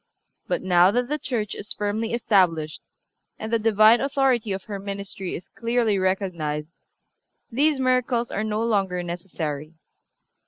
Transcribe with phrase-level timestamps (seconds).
[0.47, 2.81] But now that the Church is firmly established,
[3.37, 6.69] and the Divine authority of her ministry is clearly recognized,
[7.51, 9.75] these miracles are no longer necessary.